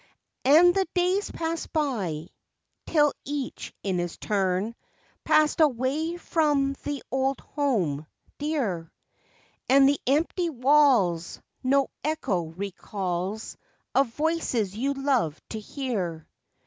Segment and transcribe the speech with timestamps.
[0.45, 2.29] And the days passed by,
[2.87, 4.73] till each in his turn
[5.25, 8.07] Passed away from the old home,
[8.39, 8.91] dear,
[9.69, 13.57] And the empty walls No echo recalls
[13.93, 16.27] Of voices you loved to hear.